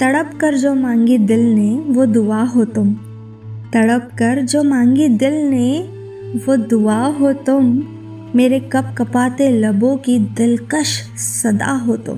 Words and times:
तड़प 0.00 0.38
कर 0.40 0.56
जो 0.56 0.74
मांगी 0.74 1.18
दिल 1.18 1.52
ने, 1.52 1.84
वो 1.88 2.06
दुआ 2.06 2.42
हो 2.42 2.64
तुम। 2.64 2.94
तड़प 3.72 4.10
कर 4.18 4.42
जो 4.42 4.62
मांगी 4.62 5.08
दिल 5.08 5.32
ने, 5.32 5.80
वो 6.46 6.56
दुआ 6.56 7.06
हो 7.06 7.32
तुम। 7.32 7.82
मेरे 8.34 8.60
कप 8.60 8.94
कपाते 8.98 9.50
लबों 9.50 9.96
की 9.96 10.18
दिलकश 10.18 11.02
सदा 11.16 11.72
हो 11.72 11.96
तुम। 11.96 12.16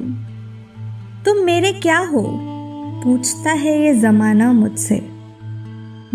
तुम 1.24 1.44
मेरे 1.44 1.72
क्या 1.72 1.98
हो? 1.98 2.40
पूछता 3.04 3.50
है 3.50 3.82
ये 3.82 3.94
जमाना 3.94 4.52
मुझसे। 4.52 5.08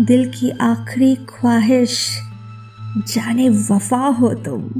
दिल 0.00 0.28
की 0.28 0.50
आखिरी 0.50 1.14
ख्वाहिश, 1.14 2.18
जाने 2.96 3.48
वफा 3.48 4.06
हो 4.06 4.34
तुम। 4.34 4.70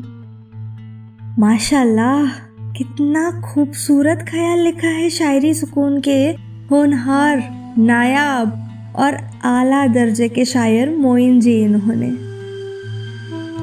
माशाल्लाह, 1.38 2.26
कितना 2.72 3.30
खूबसूरत 3.30 4.26
ख्याल 4.28 4.58
लिखा 4.58 4.88
है 4.88 5.10
शायरी 5.10 5.54
सुकून 5.54 6.00
के। 6.00 6.47
होनहार, 6.70 7.38
नायाब 7.78 8.94
और 8.96 9.14
आला 9.46 9.86
दर्जे 9.86 10.28
के 10.28 10.44
शायर 10.44 10.90
मोइन 10.96 11.38
जी 11.40 11.52
इन्होंने। 11.60 12.08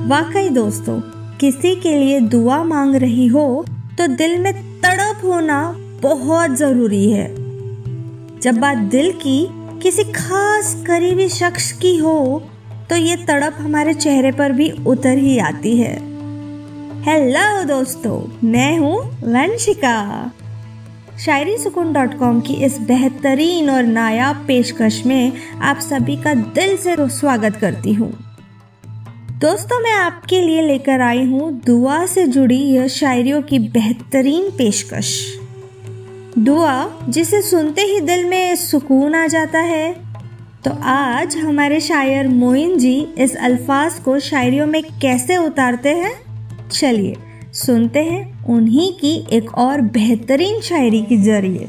वाकई 0.08 0.50
दोस्तों, 0.50 1.00
किसी 1.40 1.76
के 1.76 1.94
लिए 1.96 2.20
दुआ 2.20 2.64
मांग 2.64 2.96
रही 2.96 3.28
हो 3.28 3.66
तो 3.98 4.08
दिल 4.08 4.38
में 4.40 4.54
तड़प 4.82 5.22
होना 5.24 5.60
बहुत 6.02 6.56
ज़रूरी 6.58 7.10
है। 7.12 7.28
जब 8.42 8.60
बात 8.60 8.78
दिल 8.92 9.12
की 9.22 9.38
किसी 9.84 10.04
खास 10.14 10.74
करीबी 10.88 11.28
शख्स 11.30 11.72
की 11.72 11.96
हो 11.98 12.42
तो 12.90 12.96
ये 12.96 13.16
तड़प 13.28 13.56
हमारे 13.60 13.94
चेहरे 13.94 14.32
पर 14.32 14.52
भी 14.52 14.70
उतर 14.88 15.18
ही 15.18 15.38
आती 15.42 15.78
है। 15.78 15.94
हेलो 17.04 17.64
दोस्तों, 17.66 18.20
मैं 18.44 18.78
हूँ 18.80 18.98
वंशिका। 19.24 20.32
शायरी 21.20 21.58
सुकून 21.58 21.94
डॉट 21.94 22.18
कॉम 22.20 22.42
की 22.42 22.54
इस 22.54 22.78
बेहतरीन 22.80 23.70
और 23.70 23.84
नायाब 23.84 24.46
पेशकश 24.48 25.06
में 25.06 25.32
आप 25.62 25.80
सभी 25.80 26.16
का 26.16 26.34
दिल 26.34 26.78
से 26.78 26.96
स्वागत 27.00 27.56
करती 27.56 27.94
हूँ। 27.94 28.12
दोस्तों, 29.40 29.84
मैं 29.84 29.94
आपके 29.94 30.42
लिए 30.42 30.62
लेकर 30.62 31.02
आई 31.02 31.26
हूँ 31.26 31.62
दुआ 31.66 32.06
से 32.06 32.28
जुड़ी 32.28 32.58
यह 32.58 32.88
शायरियों 32.88 33.42
की 33.42 33.60
बेहतरीन 33.60 34.50
पेशकश। 34.50 35.40
दुआ, 36.38 36.90
जिसे 37.10 37.42
सुनते 37.42 37.82
ही 37.82 38.00
दिल 38.00 38.26
में 38.26 38.56
सुकून 38.56 39.16
आ 39.16 39.28
जाता 39.28 39.60
है। 39.60 39.96
तो 40.66 40.72
आज 40.84 41.38
हमारे 41.38 41.80
शायर 41.80 42.28
मोइन 42.28 42.78
जी 42.78 43.08
इस 43.18 43.36
अल्फाज 43.36 43.94
को 43.94 44.20
शायरियों 44.20 44.68
में 44.68 44.84
कैसे 44.84 45.38
उतारते 45.38 45.90
हैं? 45.90 46.14
चलिए 46.70 47.16
सुनते 47.56 48.00
हैं 48.00 48.46
उन्हीं 48.46 48.94
की 48.94 49.28
एक 49.32 49.54
और 49.58 49.82
बेहतरीन 49.82 50.62
शायरी 50.62 51.02
के 51.02 51.18
ज़रिए। 51.18 51.68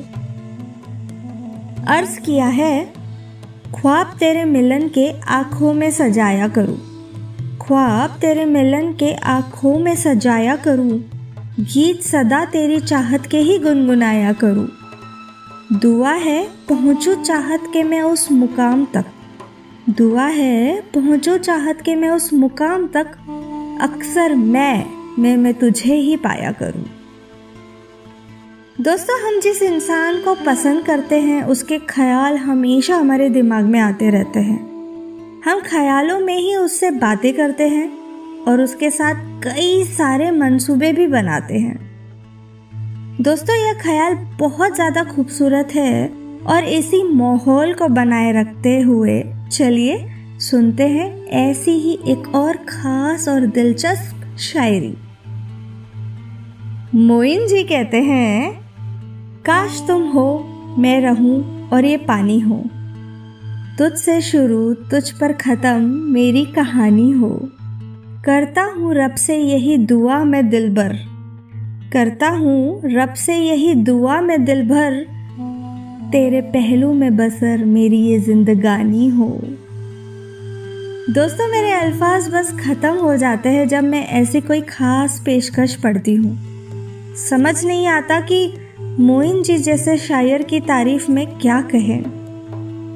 अर्ज़ 1.89 2.21
किया 2.21 2.47
है, 2.47 2.93
ख्वाब 3.81 4.07
तेरे 4.07 4.45
मिलन 4.45 4.89
के 4.89 5.21
आँखों 5.21 5.75
में 5.75 5.91
सजाया 5.91 6.49
करूँ। 6.49 6.79
ख्वाब 7.63 8.11
तेरे 8.21 8.45
मिलन 8.45 8.93
के 8.93 9.15
आँखों 9.15 9.79
में 9.79 9.95
सजाया 9.95 10.57
करूँ। 10.57 11.05
गीत 11.61 12.03
सदा 12.03 12.45
तेरी 12.45 12.81
चाहत 12.81 13.27
के 13.27 13.39
ही 13.39 13.59
गुनगुनाया 13.59 14.33
करूँ। 14.33 14.69
दुआ 15.73 16.13
है, 16.13 16.49
पहुंचू 16.69 17.15
चाहत 17.15 17.63
के 17.73 17.83
मैं 17.83 18.03
उस 18.03 18.33
मुकाम 18.33 18.87
तक। 18.95 19.05
दुआ 19.91 20.27
है, 20.27 20.81
पहुंचू 20.81 21.37
चाहत 21.37 21.81
के 21.81 21.95
मैं 21.95 22.11
उस 22.11 22.33
मुकाम 22.33 22.87
तक। 22.87 23.07
अक्सर 23.83 24.35
मैं 24.35 24.96
मैं 25.19 25.37
मैं 25.37 25.55
तुझे 25.55 25.95
ही 25.95 26.17
पाया 26.17 26.51
करूँ। 26.53 26.85
दोस्तों, 28.81 29.19
हम 29.21 29.41
जिस 29.41 29.63
इंसान 29.63 30.21
को 30.23 30.35
पसंद 30.35 30.85
करते 30.85 31.21
हैं, 31.21 31.43
उसके 31.43 31.79
ख्याल 31.79 32.37
हमेशा 32.37 32.97
हमारे 32.97 33.29
दिमाग 33.29 33.65
में 33.65 33.79
आते 33.81 34.11
रहते 34.11 34.41
हैं। 34.41 34.59
हम 35.45 35.61
ख्यालों 35.61 36.19
में 36.21 36.37
ही 36.37 36.55
उससे 36.57 36.91
बातें 36.91 37.33
करते 37.35 37.69
हैं 37.69 38.45
और 38.45 38.61
उसके 38.61 38.91
साथ 38.91 39.15
कई 39.43 39.85
सारे 39.85 40.31
मंसूबे 40.31 40.93
भी 40.93 41.07
बनाते 41.07 41.59
हैं। 41.59 41.79
दोस्तों, 43.21 43.57
यह 43.57 43.73
ख्याल 43.73 44.15
बहुत 44.39 44.75
ज़्यादा 44.75 45.05
खूबसूरत 45.05 45.75
है 45.75 46.09
और 46.47 46.65
इसी 46.65 47.03
माहौल 47.13 47.73
को 47.75 47.89
बनाए 47.89 48.33
रखते 48.33 48.81
हुए, 48.81 49.23
चलिए 49.53 49.97
सुनते 50.41 50.87
हैं 50.89 51.27
ऐसी 51.27 51.71
ही 51.71 51.99
एक 52.09 52.35
और 52.35 52.57
खास 52.69 53.29
और 53.29 53.47
दिलचस्प 53.47 54.37
शायरी। 54.39 54.95
मोइन 56.97 57.47
जी 57.47 57.63
कहते 57.63 57.97
हैं, 57.97 58.53
काश 59.47 59.85
तुम 59.87 60.03
हो, 60.03 60.45
मैं 60.79 61.01
रहूँ 61.01 61.69
और 61.69 61.85
ये 61.85 61.97
पानी 61.97 62.41
हो। 62.41 62.65
तुझसे 63.79 64.21
शुरू 64.21 64.75
तुझ 64.75 65.11
पर 65.11 65.33
खत्म 65.33 65.83
मेरी 66.13 66.45
कहानी 66.45 67.11
हो। 67.11 67.41
करता 68.25 68.63
हूँ 68.63 68.95
रब 68.95 69.15
से 69.15 69.37
यही 69.37 69.77
दुआ 69.77 70.25
मैं 70.25 70.49
दिल 70.51 70.75
भर। 70.75 70.97
करता 71.93 72.29
हूँ 72.29 72.81
रब 72.85 73.15
से 73.15 73.37
यही 73.37 73.75
दुआ 73.75 74.21
मैं 74.21 74.45
दिल 74.45 74.69
भर। 74.69 75.07
तेरे 76.13 76.41
पहलू 76.41 76.93
में 76.93 77.17
बसर 77.17 77.65
मेरी 77.65 77.99
ये 77.99 78.19
जिंदगानी 78.21 79.09
हो। 79.09 79.41
दोस्तों, 81.13 81.53
मेरे 81.53 81.73
अल्फाज 81.73 82.29
बस 82.29 82.57
ख़त्म 82.61 82.95
हो 82.95 83.17
जाते 83.17 83.49
हैं 83.49 83.69
जब 83.69 83.85
मैं 83.85 84.07
ऐसी 84.07 84.41
कोई 84.41 84.61
खास 84.61 85.23
पेशकश 85.27 85.75
पढ़ती 85.75 86.15
हूँ। 86.15 86.56
समझ 87.17 87.65
नहीं 87.65 87.87
आता 87.87 88.21
कि 88.21 88.53
मोइन 89.01 89.43
जी 89.43 89.57
जैसे 89.59 89.97
शायर 89.99 90.43
की 90.43 90.61
तारीफ़ 90.61 91.11
में 91.11 91.27
क्या 91.39 91.61
कहें। 91.61 92.03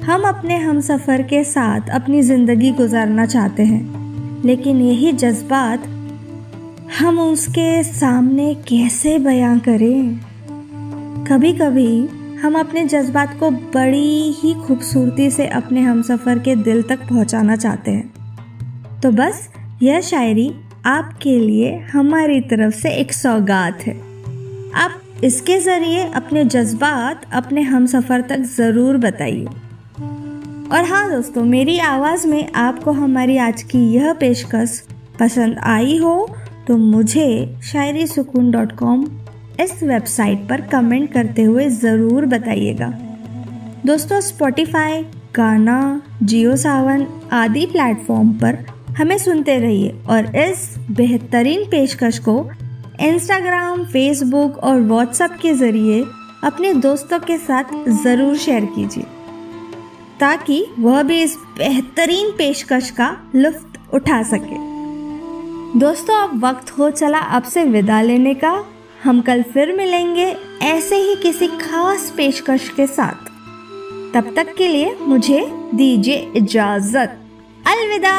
हम 0.01 0.21
अपने 0.21 0.57
हम 0.57 0.81
सफ़र 0.81 1.21
के 1.21 1.43
साथ 1.43 1.89
अपनी 1.89 2.21
ज़िंदगी 2.21 2.71
गुजारना 2.71 3.25
चाहते 3.25 3.63
हैं, 3.63 4.43
लेकिन 4.45 4.81
यही 4.81 5.11
जज्बात 5.13 5.83
हम 6.99 7.19
उसके 7.19 7.83
सामने 7.83 8.53
कैसे 8.55 9.19
बयां 9.19 9.59
करें? 9.59 10.19
कभी 11.27 11.53
कभी 11.53 12.07
हम 12.41 12.59
अपने 12.59 12.85
जज्बात 12.85 13.39
को 13.39 13.51
बड़ी 13.51 14.31
ही 14.31 14.53
खूबसूरती 14.53 15.29
से 15.29 15.47
अपने 15.47 15.81
हम 15.81 16.01
सफ़र 16.01 16.39
के 16.39 16.55
दिल 16.55 16.81
तक 16.81 16.99
पहुंचाना 16.99 17.55
चाहते 17.55 17.91
हैं। 17.91 18.99
तो 18.99 19.11
बस, 19.11 19.49
यह 19.83 20.01
शायरी 20.01 20.51
आपके 20.85 21.39
लिए 21.39 21.77
हमारी 21.93 22.41
तरफ़ 22.41 22.75
से 22.75 22.89
एक 22.91 23.13
सौगात 23.13 23.81
है। 23.81 24.10
आप 24.75 25.01
इसके 25.23 25.57
ज़रिए 25.59 26.03
अपने 26.15 26.43
जज्बात 26.45 27.21
अपने 27.33 27.61
हम 27.61 27.85
सफ़र 27.85 28.21
तक 28.21 28.41
ज़रूर 28.57 28.97
बताइए। 28.97 29.45
और 30.71 30.85
हाँ 30.85 31.09
दोस्तों, 31.11 31.43
मेरी 31.45 31.77
आवाज़ 31.79 32.27
में 32.27 32.51
आपको 32.55 32.91
हमारी 32.91 33.37
आज 33.39 33.63
की 33.63 33.79
यह 33.93 34.13
पेशकश 34.13 34.81
पसंद 35.19 35.57
आई 35.65 35.97
हो 35.97 36.13
तो 36.67 36.77
मुझे 36.77 37.57
शायरी 37.63 38.05
सुकून 38.07 38.51
डॉट 38.51 38.71
कॉम 38.77 39.05
इस 39.59 39.83
वेबसाइट 39.83 40.47
पर 40.49 40.61
कमेंट 40.71 41.11
करते 41.13 41.43
हुए 41.43 41.69
ज़रूर 41.69 42.25
बताइएगा। 42.25 42.87
दोस्तों, 43.85 44.19
स्पॉटिफाई, 44.21 45.01
गाना, 45.35 46.01
जियो 46.23 46.55
सावन 46.55 47.05
आदि 47.33 47.65
प्लेटफॉर्म 47.65 48.31
पर 48.39 48.65
हमें 48.97 49.17
सुनते 49.17 49.57
रहिए 49.59 49.93
और 50.09 50.35
इस 50.37 50.75
बेहतरीन 50.91 51.65
पेशकश 51.65 52.19
को 52.19 52.41
इंस्टाग्राम 53.01 53.83
फेसबुक 53.85 54.57
और 54.57 54.81
व्हाट्सएप 54.81 55.37
के 55.41 55.53
ज़रिए 55.53 56.03
अपने 56.43 56.73
दोस्तों 56.73 57.19
के 57.19 57.37
साथ 57.37 57.73
ज़रूर 58.03 58.35
शेयर 58.37 58.65
कीजिए, 58.65 59.03
ताकि 60.19 60.65
वह 60.79 61.01
भी 61.03 61.21
इस 61.23 61.35
बेहतरीन 61.57 62.31
पेशकश 62.31 62.89
का 62.89 63.15
लुफ्त 63.35 63.79
उठा 63.93 64.21
सके। 64.23 64.59
दोस्तों, 65.79 66.15
अब 66.17 66.45
वक्त 66.45 66.71
हो 66.71 66.89
चला 66.91 67.19
आपसे 67.31 67.63
विदा 67.65 68.01
लेने 68.01 68.33
का। 68.33 68.53
हम 69.03 69.21
कल 69.21 69.41
फिर 69.43 69.75
मिलेंगे 69.75 70.25
ऐसे 70.63 70.95
ही 70.97 71.15
किसी 71.15 71.47
खास 71.59 72.11
पेशकश 72.17 72.69
के 72.69 72.87
साथ। 72.87 73.29
तब 74.13 74.33
तक 74.35 74.53
के 74.55 74.67
लिए 74.67 74.95
मुझे 75.01 75.41
दीजिए 75.75 76.31
इजाज़त। 76.35 77.17
अलविदा। 77.65 78.15